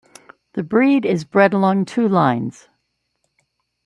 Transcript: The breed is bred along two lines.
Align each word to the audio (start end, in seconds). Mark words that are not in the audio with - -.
The 0.53 0.63
breed 0.63 1.05
is 1.05 1.25
bred 1.25 1.53
along 1.53 1.85
two 1.85 2.07
lines. 2.09 2.67